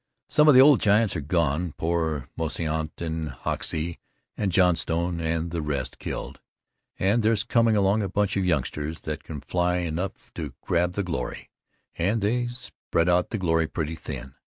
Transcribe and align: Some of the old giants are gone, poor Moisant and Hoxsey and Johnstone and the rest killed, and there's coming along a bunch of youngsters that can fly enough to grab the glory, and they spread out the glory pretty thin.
Some 0.27 0.47
of 0.47 0.55
the 0.55 0.61
old 0.61 0.79
giants 0.81 1.15
are 1.15 1.21
gone, 1.21 1.73
poor 1.77 2.27
Moisant 2.35 2.99
and 3.03 3.29
Hoxsey 3.29 3.99
and 4.35 4.51
Johnstone 4.51 5.19
and 5.21 5.51
the 5.51 5.61
rest 5.61 5.99
killed, 5.99 6.39
and 6.97 7.21
there's 7.21 7.43
coming 7.43 7.75
along 7.75 8.01
a 8.01 8.09
bunch 8.09 8.35
of 8.35 8.43
youngsters 8.43 9.01
that 9.01 9.23
can 9.23 9.41
fly 9.41 9.75
enough 9.75 10.33
to 10.33 10.55
grab 10.61 10.93
the 10.93 11.03
glory, 11.03 11.51
and 11.99 12.19
they 12.23 12.47
spread 12.47 13.09
out 13.09 13.29
the 13.29 13.37
glory 13.37 13.67
pretty 13.67 13.95
thin. 13.95 14.33